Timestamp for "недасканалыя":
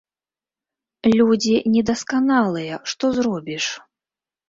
1.75-2.83